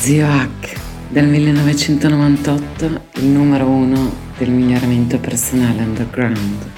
[0.00, 6.70] Zio Hack, del 1998, il numero uno del miglioramento personale underground.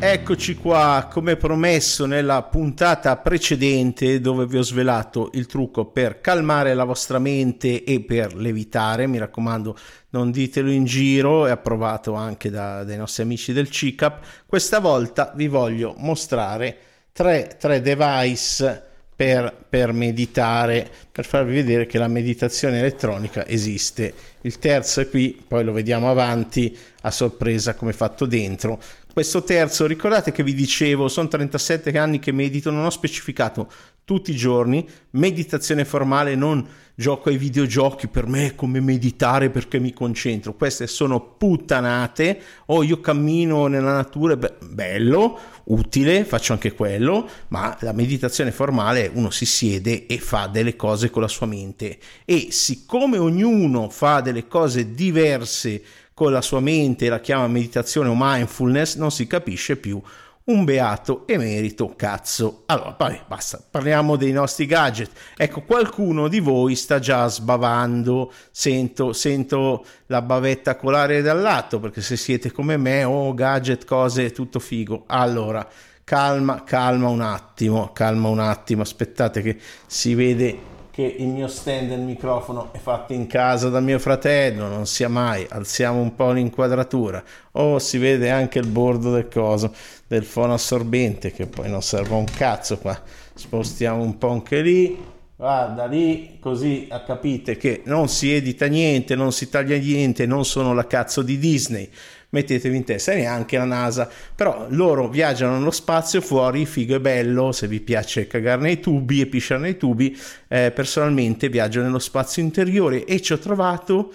[0.00, 6.74] Eccoci qua, come promesso nella puntata precedente dove vi ho svelato il trucco per calmare
[6.74, 9.76] la vostra mente e per levitare, mi raccomando
[10.10, 15.32] non ditelo in giro, è approvato anche da, dai nostri amici del CICAP, questa volta
[15.36, 16.78] vi voglio mostrare
[17.14, 18.82] tre, tre device
[19.14, 24.12] per, per, meditare, per farvi vedere che la meditazione elettronica esiste.
[24.40, 28.82] Il terzo è qui, poi lo vediamo avanti a sorpresa come fatto dentro.
[29.12, 33.70] Questo terzo, ricordate che vi dicevo, sono 37 anni che medito, non ho specificato
[34.04, 39.78] tutti i giorni, meditazione formale, non gioco ai videogiochi, per me è come meditare perché
[39.78, 46.72] mi concentro, queste sono puttanate, o io cammino nella natura, be- bello, utile, faccio anche
[46.72, 51.46] quello, ma la meditazione formale uno si siede e fa delle cose con la sua
[51.46, 51.98] mente.
[52.24, 55.82] E siccome ognuno fa delle cose diverse
[56.14, 60.00] con la sua mente, la chiama meditazione o mindfulness, non si capisce più
[60.46, 62.64] un beato emerito cazzo.
[62.66, 65.10] Allora, vabbè, basta, parliamo dei nostri gadget.
[65.36, 72.02] Ecco, qualcuno di voi sta già sbavando, sento, sento la bavetta colare dal lato, perché
[72.02, 75.04] se siete come me, oh, gadget, cose, tutto figo.
[75.06, 75.66] Allora,
[76.04, 81.88] calma, calma un attimo, calma un attimo, aspettate che si vede che il mio stand
[81.88, 86.30] del microfono è fatto in casa da mio fratello, non sia mai, alziamo un po'
[86.30, 87.20] l'inquadratura,
[87.50, 89.74] oh, si vede anche il bordo del coso,
[90.06, 92.96] del fono assorbente, che poi non serve un cazzo qua,
[93.34, 94.96] spostiamo un po' anche lì,
[95.34, 100.74] guarda lì, così capite che non si edita niente, non si taglia niente, non sono
[100.74, 101.90] la cazzo di Disney,
[102.34, 107.52] mettetevi in testa, neanche la NASA, però loro viaggiano nello spazio fuori, figo e bello,
[107.52, 110.18] se vi piace cagare nei tubi e pisciare nei tubi,
[110.48, 114.12] eh, personalmente viaggio nello spazio interiore e ci ho trovato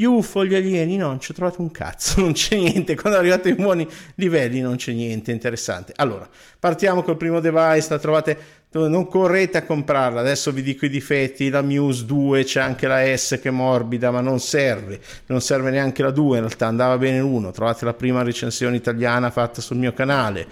[0.00, 2.96] gli UFO, gli alieni, no, non ci ho trovato un cazzo, non c'è niente.
[2.96, 5.92] Quando arrivate ai buoni livelli non c'è niente interessante.
[5.96, 6.26] Allora,
[6.58, 8.38] partiamo col primo device, la trovate,
[8.70, 13.14] non correte a comprarla, adesso vi dico i difetti, la Muse 2 c'è anche la
[13.14, 16.96] S che è morbida, ma non serve, non serve neanche la 2, in realtà andava
[16.96, 20.46] bene l'1, trovate la prima recensione italiana fatta sul mio canale.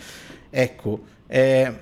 [0.50, 1.72] Ecco, eh,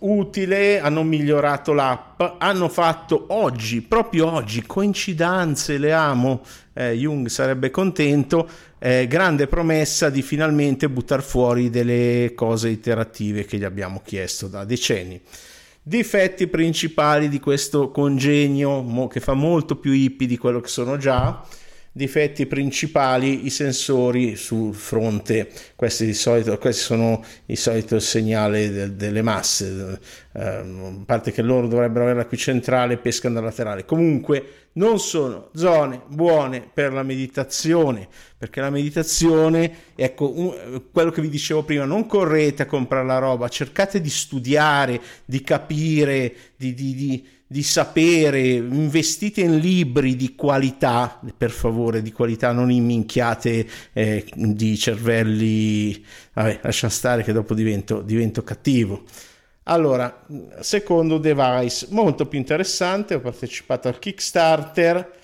[0.00, 6.42] utile, hanno migliorato l'app, hanno fatto oggi, proprio oggi, coincidenze, le amo,
[6.74, 8.48] eh, Jung sarebbe contento,
[8.78, 14.64] eh, grande promessa di finalmente buttare fuori delle cose iterative che gli abbiamo chiesto da
[14.64, 15.20] decenni.
[15.82, 20.96] Difetti principali di questo congegno mo, che fa molto più hippie di quello che sono
[20.98, 21.42] già
[21.98, 25.50] difetti principali i sensori sul fronte.
[25.74, 29.98] Questi, di solito, questi sono i soliti segnali de, delle masse.
[30.32, 33.84] Eh, a parte che loro dovrebbero averla qui centrale e pesca da laterale.
[33.84, 38.08] Comunque non sono zone buone per la meditazione
[38.38, 43.18] perché la meditazione ecco un, quello che vi dicevo prima non correte a comprare la
[43.18, 50.34] roba cercate di studiare di capire di, di, di di sapere, investite in libri di
[50.34, 57.32] qualità, per favore, di qualità, non in minchiate eh, di cervelli, vabbè, lascia stare che
[57.32, 59.04] dopo divento, divento cattivo.
[59.70, 60.24] Allora,
[60.60, 65.16] secondo device molto più interessante, ho partecipato al Kickstarter,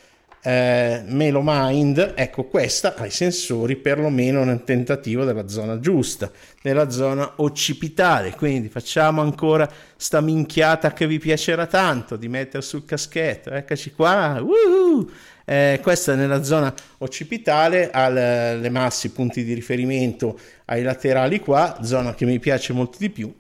[0.43, 7.33] eh, Melomind, ecco questa ha i sensori perlomeno nel tentativo della zona giusta, nella zona
[7.37, 9.67] occipitale, quindi facciamo ancora
[9.97, 15.11] sta minchiata che vi piacerà tanto di mettere sul caschetto, eccoci qua, uh-huh!
[15.47, 21.41] eh, questa è nella zona occipitale, ha le masse, i punti di riferimento ai laterali
[21.41, 23.35] qua, zona che mi piace molto di più,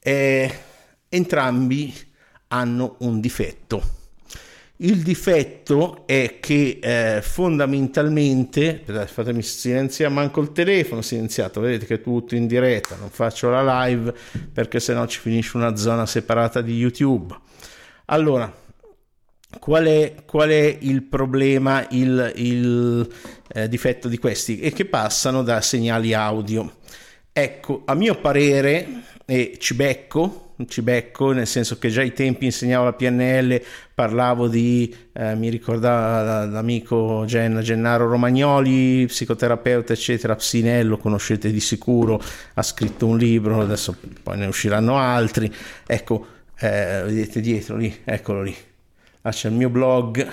[0.00, 0.58] eh,
[1.08, 1.94] entrambi
[2.48, 3.98] hanno un difetto
[4.82, 12.00] il difetto è che eh, fondamentalmente, fatemi silenziare manco il telefono, silenziato, vedete che è
[12.00, 14.14] tutto in diretta, non faccio la live
[14.52, 17.36] perché sennò ci finisce una zona separata di YouTube.
[18.06, 18.50] Allora,
[19.58, 23.08] qual è, qual è il problema, il, il
[23.52, 24.60] eh, difetto di questi?
[24.60, 26.78] È che passano da segnali audio.
[27.32, 28.88] Ecco, a mio parere,
[29.30, 33.62] e ci becco, nel senso che già ai tempi insegnavo la PNL,
[33.94, 42.20] parlavo di, eh, mi ricordava l'amico Gen, Gennaro Romagnoli, psicoterapeuta, eccetera, Psinello, conoscete di sicuro,
[42.54, 45.54] ha scritto un libro, adesso poi ne usciranno altri.
[45.86, 46.26] Ecco,
[46.58, 48.56] eh, vedete dietro lì, eccolo lì.
[49.20, 50.28] Là c'è il mio blog,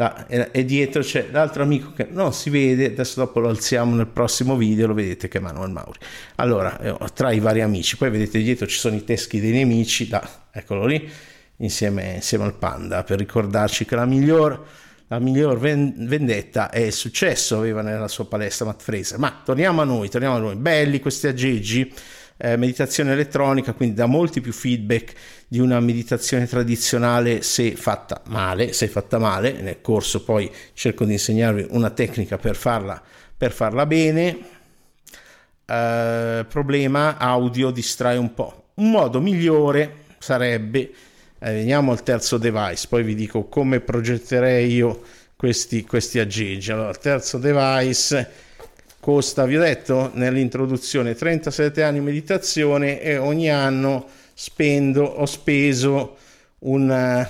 [0.00, 4.06] là, e, dietro c'è l'altro amico che non si vede, adesso dopo lo alziamo nel
[4.06, 5.98] prossimo video, lo vedete che è Manuel Mauri.
[6.36, 10.08] Allora, eh, tra i vari amici, poi vedete dietro ci sono i teschi dei nemici,
[10.08, 11.06] là, eccolo lì,
[11.58, 14.64] insieme, insieme al panda, per ricordarci che la miglior,
[15.08, 19.18] la miglior vendetta è il successo, aveva nella sua palestra Matt Fraser.
[19.18, 21.92] Ma torniamo a noi, torniamo a noi, belli questi aggeggi
[22.42, 25.12] eh, meditazione elettronica, quindi dà molti più feedback
[25.46, 29.52] di una meditazione tradizionale se fatta male, se fatta male.
[29.60, 33.00] Nel corso poi cerco di insegnarvi una tecnica per farla,
[33.36, 34.38] per farla bene.
[35.66, 38.70] Eh, problema audio distrae un po'.
[38.76, 40.78] Un modo migliore sarebbe,
[41.38, 45.02] eh, veniamo al terzo device, poi vi dico come progetterei io
[45.36, 46.72] questi, questi aggeggi.
[46.72, 48.48] Allora, terzo device
[49.00, 56.16] costa, vi ho detto nell'introduzione, 37 anni di meditazione e ogni anno spendo, ho speso
[56.60, 57.28] una,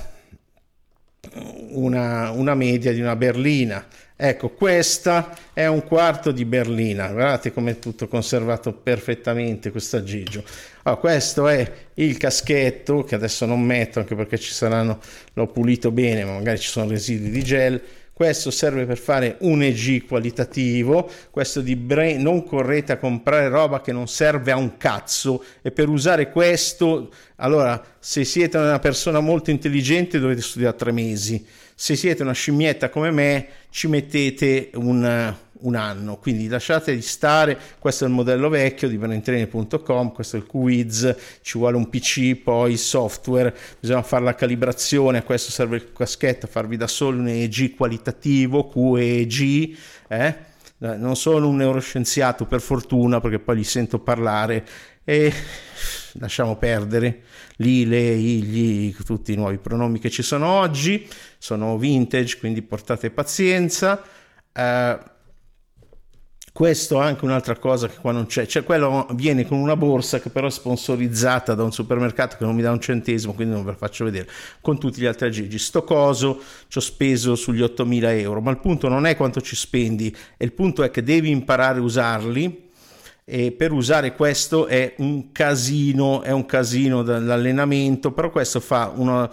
[1.71, 3.87] una, una media di una berlina.
[4.23, 10.45] Ecco, questa è un quarto di berlina, guardate come è tutto conservato perfettamente questo aggeggio.
[10.83, 15.01] Allora, questo è il caschetto che adesso non metto anche perché ci saranno,
[15.33, 17.81] l'ho pulito bene, ma magari ci sono residui di gel
[18.21, 23.81] questo serve per fare un EG qualitativo, questo di brain, non correte a comprare roba
[23.81, 25.43] che non serve a un cazzo.
[25.63, 31.43] E per usare questo, allora se siete una persona molto intelligente dovete studiare tre mesi,
[31.75, 37.59] se siete una scimmietta come me ci mettete un un anno, quindi lasciate di stare,
[37.79, 42.37] questo è il modello vecchio di benentrainer.com, questo è il quiz, ci vuole un PC,
[42.37, 47.29] poi software, bisogna fare la calibrazione, a questo serve il caschetto, farvi da solo un
[47.29, 49.77] EEG qualitativo, QEEG,
[50.09, 50.49] eh?
[50.79, 54.67] non sono un neuroscienziato per fortuna perché poi li sento parlare
[55.05, 55.31] e
[56.15, 57.23] lasciamo perdere
[57.61, 61.09] lì, lei, gli, tutti i nuovi pronomi che ci sono oggi,
[61.39, 64.03] sono vintage, quindi portate pazienza.
[64.53, 64.99] Uh,
[66.53, 70.21] questo è anche un'altra cosa che qua non c'è, cioè quello viene con una borsa
[70.21, 73.65] che però è sponsorizzata da un supermercato che non mi dà un centesimo, quindi non
[73.65, 74.29] ve la faccio vedere,
[74.61, 75.59] con tutti gli altri aggeggi.
[75.59, 79.55] Sto coso ci ho speso sugli 8.000 euro, ma il punto non è quanto ci
[79.55, 82.69] spendi, il punto è che devi imparare a usarli
[83.25, 89.31] e per usare questo è un casino, è un casino dall'allenamento, però questo fa una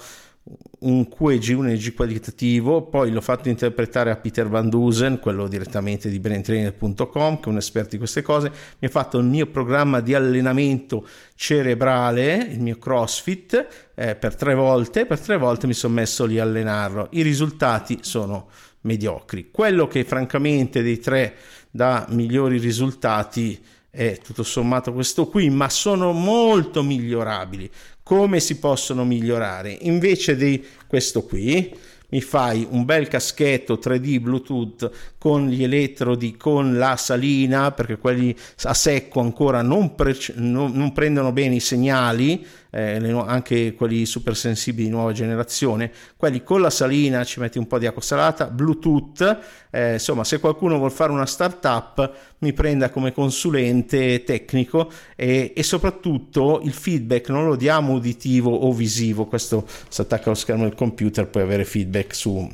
[0.80, 6.10] un QEG, un EG qualitativo, poi l'ho fatto interpretare a Peter Van Dusen, quello direttamente
[6.10, 10.00] di braintrainer.com, che è un esperto di queste cose, mi ha fatto il mio programma
[10.00, 15.96] di allenamento cerebrale, il mio CrossFit, eh, per tre volte, per tre volte mi sono
[15.96, 17.08] messo lì a allenarlo.
[17.12, 18.50] I risultati sono
[18.82, 19.50] mediocri.
[19.52, 21.36] Quello che francamente dei tre
[21.72, 23.60] dà migliori risultati
[23.90, 27.70] è tutto sommato questo qui, ma sono molto migliorabili
[28.08, 29.78] come si possono migliorare.
[29.82, 31.76] Invece di questo qui
[32.10, 38.34] mi fai un bel caschetto 3D Bluetooth con gli elettrodi, con la salina, perché quelli
[38.64, 44.36] a secco ancora non, pre- non, non prendono bene i segnali, eh, anche quelli super
[44.36, 48.46] sensibili di nuova generazione, quelli con la salina ci metti un po' di acqua salata,
[48.46, 49.40] Bluetooth,
[49.72, 55.64] eh, insomma se qualcuno vuole fare una startup mi prenda come consulente tecnico e, e
[55.64, 60.76] soprattutto il feedback non lo diamo uditivo o visivo, questo si attacca allo schermo del
[60.76, 62.48] computer, puoi avere feedback su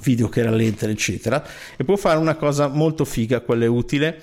[0.00, 1.46] video che rallenta eccetera
[1.76, 4.22] e può fare una cosa molto figa quella è utile.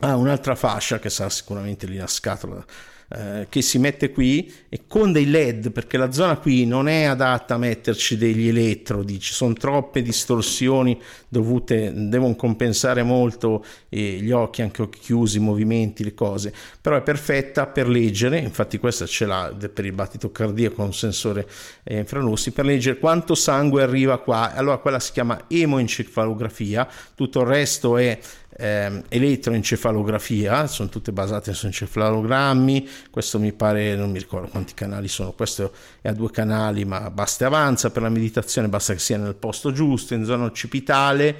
[0.00, 2.64] Ah, un'altra fascia che sarà sicuramente lì la scatola
[3.08, 7.04] eh, che si mette qui e con dei led perché la zona qui non è
[7.04, 14.30] adatta a metterci degli elettrodi ci sono troppe distorsioni dovute devono compensare molto eh, gli
[14.30, 16.52] occhi anche occhi chiusi i movimenti le cose.
[16.80, 21.46] Però è perfetta per leggere infatti questa ce l'ha per il battito cardiaco un sensore
[21.82, 24.54] eh, infrarossi per leggere quanto sangue arriva qua.
[24.54, 28.18] Allora quella si chiama emoencefalografia tutto il resto è
[28.56, 35.08] eh, elettroencefalografia, sono tutte basate su encefalogrammi, questo mi pare, non mi ricordo quanti canali
[35.08, 38.98] sono, questo è a due canali, ma basta e avanza, per la meditazione basta che
[38.98, 41.36] sia nel posto giusto, in zona occipitale,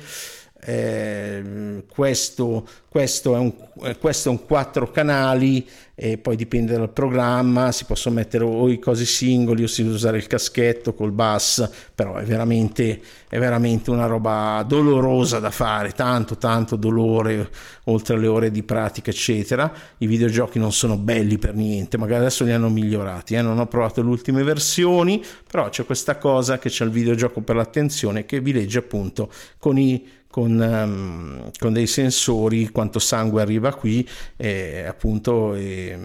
[0.65, 3.53] eh, questo, questo, è un,
[4.01, 5.67] questo è un quattro canali
[5.97, 9.93] e poi dipende dal programma, si possono mettere o i cosi singoli o si può
[9.93, 15.93] usare il caschetto col bus, però è veramente, è veramente una roba dolorosa da fare,
[15.93, 17.49] tanto tanto dolore
[17.85, 19.73] oltre alle ore di pratica eccetera.
[19.99, 23.43] I videogiochi non sono belli per niente, magari adesso li hanno migliorati, eh?
[23.43, 27.55] non ho provato le ultime versioni, però c'è questa cosa che c'è il videogioco per
[27.55, 33.73] l'attenzione che vi legge appunto con i con, um, con dei sensori quanto sangue arriva
[33.73, 34.05] qui
[34.37, 35.97] e appunto e,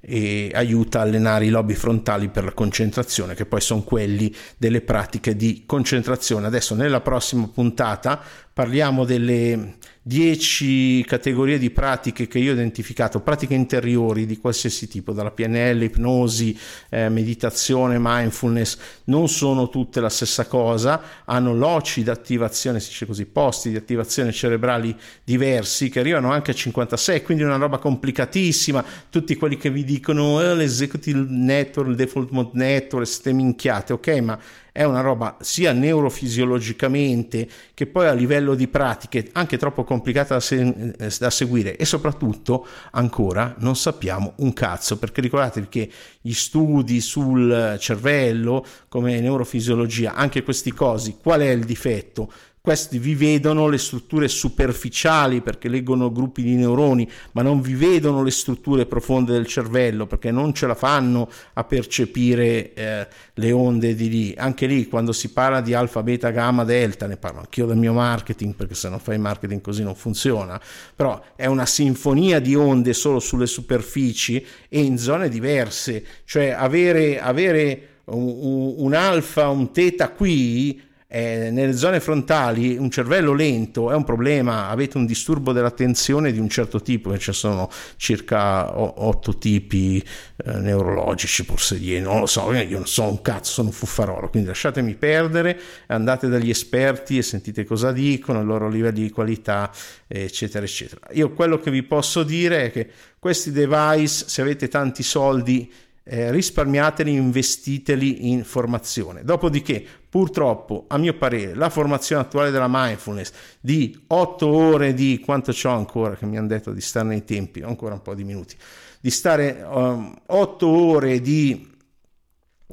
[0.00, 4.80] e aiuta a allenare i lobi frontali per la concentrazione che poi sono quelli delle
[4.80, 6.46] pratiche di concentrazione.
[6.46, 8.22] Adesso nella prossima puntata
[8.58, 15.12] parliamo delle 10 categorie di pratiche che io ho identificato, pratiche interiori di qualsiasi tipo,
[15.12, 22.10] dalla PNL, ipnosi, eh, meditazione, mindfulness, non sono tutte la stessa cosa, hanno loci di
[22.10, 27.44] attivazione, si dice così, posti di attivazione cerebrali diversi che arrivano anche a 56, quindi
[27.44, 32.50] è una roba complicatissima, tutti quelli che vi dicono eh, l'executive network, il default mode
[32.54, 34.38] network, ste minchiate, ok, ma
[34.72, 40.40] è una roba sia neurofisiologicamente che poi a livello di pratiche anche troppo complicata da,
[40.40, 41.76] se- eh, da, seguire.
[41.76, 49.20] E soprattutto ancora non sappiamo un cazzo perché ricordatevi che gli studi sul cervello come
[49.20, 52.30] neurofisiologia anche questi cosi qual è il difetto
[52.68, 58.22] questi vi vedono le strutture superficiali perché leggono gruppi di neuroni, ma non vi vedono
[58.22, 63.94] le strutture profonde del cervello perché non ce la fanno a percepire eh, le onde
[63.94, 64.34] di lì.
[64.36, 67.94] Anche lì, quando si parla di alfa, beta, gamma, delta, ne parlo anch'io del mio
[67.94, 70.60] marketing perché se non fai marketing così non funziona,
[70.94, 77.18] però è una sinfonia di onde solo sulle superfici e in zone diverse, cioè avere,
[77.18, 83.94] avere un, un alfa, un teta qui eh, nelle zone frontali un cervello lento è
[83.94, 90.04] un problema, avete un disturbo dell'attenzione di un certo tipo, ci sono circa otto tipi
[90.36, 94.48] eh, neurologici, forse non lo so, io non sono un cazzo, sono un fuffarolo, quindi
[94.48, 99.70] lasciatemi perdere, andate dagli esperti e sentite cosa dicono, i loro livelli di qualità,
[100.06, 101.00] eccetera, eccetera.
[101.12, 105.72] Io quello che vi posso dire è che questi device, se avete tanti soldi,
[106.10, 109.24] eh, risparmiateli, investiteli in formazione.
[109.24, 115.52] Dopodiché, purtroppo, a mio parere, la formazione attuale della mindfulness di 8 ore di quanto
[115.52, 118.56] c'ho ancora, che mi hanno detto di stare nei tempi, ancora un po' di minuti,
[119.00, 121.76] di stare um, 8 ore di...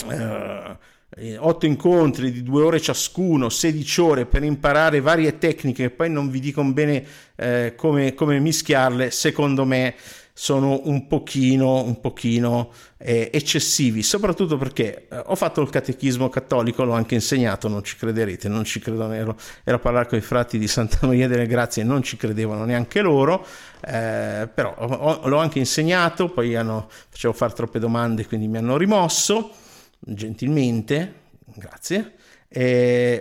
[0.05, 0.77] Uh,
[1.17, 6.41] 8 incontri di 2 ore ciascuno, 16 ore per imparare varie tecniche poi non vi
[6.41, 7.05] dicono bene
[7.37, 9.95] eh, come, come mischiarle, secondo me
[10.37, 16.83] sono un pochino, un pochino eh, eccessivi, soprattutto perché eh, ho fatto il catechismo cattolico,
[16.83, 20.21] l'ho anche insegnato, non ci crederete, non ci credono, ero, ero a parlare con i
[20.21, 23.45] frati di Santa Maria delle Grazie e non ci credevano neanche loro,
[23.79, 28.75] eh, però ho, l'ho anche insegnato, poi hanno, facevo fare troppe domande, quindi mi hanno
[28.75, 29.51] rimosso,
[29.99, 31.13] gentilmente,
[31.45, 32.11] grazie.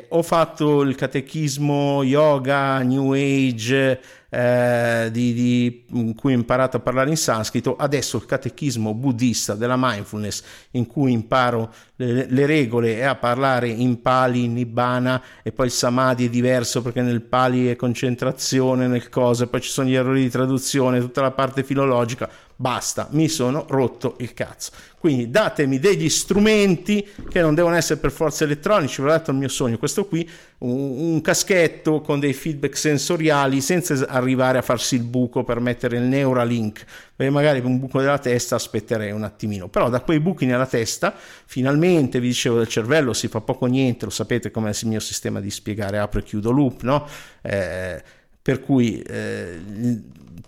[0.08, 4.00] Ho fatto il catechismo yoga, new age,
[4.34, 9.54] eh, di, di, in cui ho imparato a parlare in sanscrito, adesso il catechismo buddista
[9.54, 15.22] della mindfulness in cui imparo le, le regole è a parlare in pali, in nibbana
[15.44, 19.70] e poi il samadhi è diverso perché nel pali è concentrazione, nel cosa, poi ci
[19.70, 24.72] sono gli errori di traduzione, tutta la parte filologica, basta, mi sono rotto il cazzo.
[24.98, 29.48] Quindi datemi degli strumenti che non devono essere per forza elettronici, l'ho detto il mio
[29.48, 30.28] sogno, questo qui,
[30.64, 36.04] un, caschetto con dei feedback sensoriali senza arrivare a farsi il buco per mettere il
[36.04, 40.66] Neuralink, perché magari un buco della testa aspetterei un attimino, però da quei buchi nella
[40.66, 45.00] testa finalmente, vi dicevo del cervello, si fa poco niente, lo sapete come il mio
[45.00, 47.06] sistema di spiegare apro e chiudo loop, no?
[47.42, 48.02] Eh,
[48.42, 49.58] per cui eh,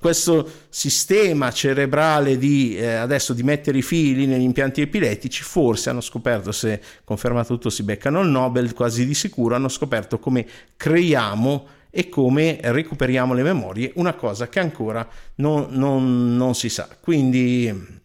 [0.06, 6.00] questo sistema cerebrale di eh, adesso di mettere i fili negli impianti epilettici, forse hanno
[6.00, 10.46] scoperto, se confermato tutto si beccano il Nobel quasi di sicuro, hanno scoperto come
[10.76, 15.04] creiamo e come recuperiamo le memorie, una cosa che ancora
[15.36, 16.88] non, non, non si sa.
[17.00, 18.04] Quindi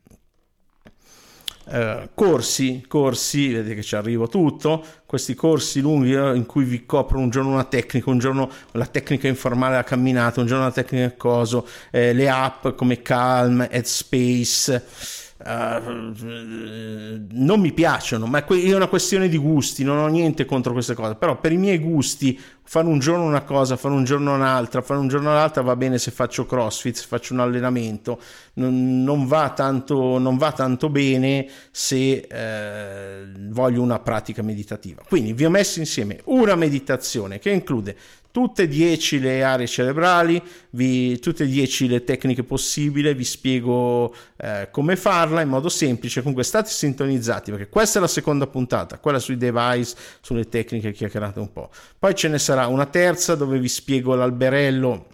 [1.72, 6.86] Uh, corsi, corsi, vedete che ci arrivo tutto, questi corsi lunghi uh, in cui vi
[6.86, 10.72] copro un giorno una tecnica, un giorno la tecnica informale della camminata, un giorno la
[10.72, 14.84] tecnica coso, eh, le app come Calm, Headspace,
[15.44, 20.94] Uh, non mi piacciono, ma è una questione di gusti, non ho niente contro queste
[20.94, 24.82] cose, però per i miei gusti fare un giorno una cosa, fare un giorno un'altra,
[24.82, 28.22] fare un giorno l'altra va bene se faccio crossfit, se faccio un allenamento,
[28.54, 35.02] non, non, va, tanto, non va, tanto, bene se eh, voglio una pratica meditativa.
[35.08, 37.98] Quindi vi ho messo insieme una meditazione che include
[38.32, 44.14] tutte e 10 le aree cerebrali, vi, tutte e 10 le tecniche possibili, vi spiego
[44.38, 48.98] eh, come farla in modo semplice, comunque state sintonizzati perché questa è la seconda puntata,
[49.00, 51.70] quella sui device, sulle tecniche chiacchierate un po'.
[52.00, 55.06] Poi ce ne sarà una terza dove vi spiego l'alberello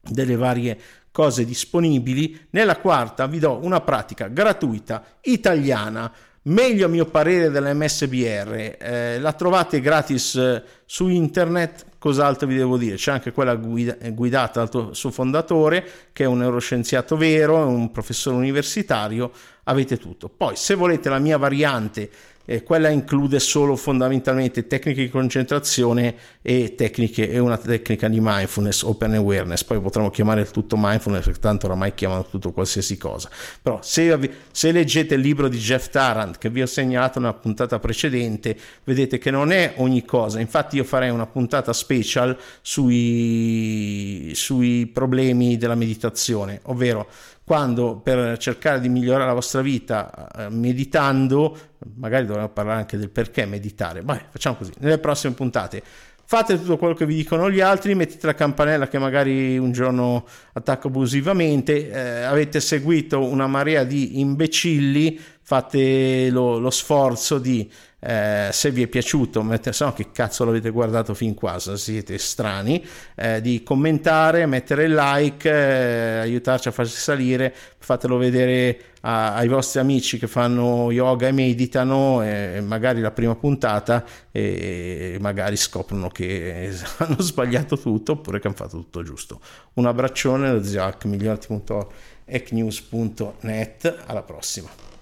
[0.00, 0.78] delle varie
[1.10, 2.46] cose disponibili.
[2.50, 8.76] Nella quarta vi do una pratica gratuita italiana meglio a mio parere dell'MSBR.
[8.78, 12.96] Eh, la trovate gratis eh, su internet, cos'altro vi devo dire?
[12.96, 18.36] C'è anche quella guida, guidata dal suo fondatore, che è un neuroscienziato vero, un professore
[18.36, 19.30] universitario,
[19.64, 20.28] avete tutto.
[20.28, 22.10] Poi se volete la mia variante
[22.50, 28.84] eh, quella include solo fondamentalmente tecniche di concentrazione e tecniche e una tecnica di mindfulness,
[28.84, 33.28] open awareness, poi potremmo chiamare il tutto mindfulness perché tanto oramai chiamano tutto qualsiasi cosa.
[33.60, 37.78] Però se, se leggete il libro di Jeff Tarrant che vi ho segnalato nella puntata
[37.78, 44.86] precedente, vedete che non è ogni cosa, infatti io farei una puntata special sui, sui
[44.86, 47.06] problemi della meditazione, ovvero
[47.48, 51.56] quando per cercare di migliorare la vostra vita eh, meditando,
[51.94, 55.82] magari dovremmo parlare anche del perché meditare, ma facciamo così, nelle prossime puntate.
[56.26, 60.26] Fate tutto quello che vi dicono gli altri, mettete la campanella che magari un giorno
[60.52, 67.66] attacco abusivamente, eh, avete seguito una marea di imbecilli, fate lo, lo sforzo di
[68.00, 71.78] eh, se vi è piaciuto, mettete, se no che cazzo l'avete guardato fin qua, se
[71.78, 78.78] siete strani, eh, di commentare, mettere il like, eh, aiutarci a farci salire, fatelo vedere
[79.00, 85.16] a, ai vostri amici che fanno yoga e meditano, e magari la prima puntata, e
[85.18, 89.40] magari scoprono che hanno sbagliato tutto oppure che hanno fatto tutto giusto.
[89.74, 94.97] Un abbraccione da zio Hack, migliorati.ecnews.net, alla prossima.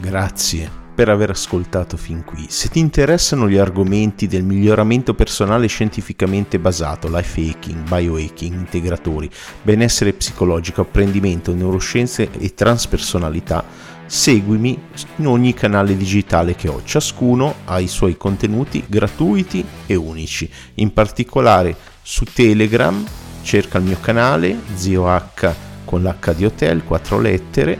[0.00, 0.68] Grazie
[1.00, 2.46] per aver ascoltato fin qui.
[2.48, 9.30] Se ti interessano gli argomenti del miglioramento personale scientificamente basato, life hacking, biohacking, integratori,
[9.62, 13.64] benessere psicologico, apprendimento, neuroscienze e transpersonalità,
[14.04, 14.76] seguimi
[15.16, 16.82] in ogni canale digitale che ho.
[16.84, 20.50] Ciascuno ha i suoi contenuti gratuiti e unici.
[20.74, 23.06] In particolare su Telegram
[23.42, 25.54] cerca il mio canale Zio H
[25.84, 27.78] con l'H di hotel, quattro lettere,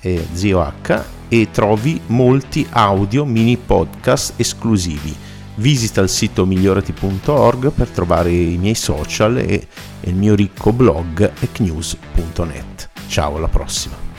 [0.00, 5.14] e Zio H e trovi molti audio mini podcast esclusivi.
[5.54, 9.66] Visita il sito migliorati.org per trovare i miei social e
[10.00, 12.88] il mio ricco blog ecnews.net.
[13.08, 14.09] Ciao, alla prossima!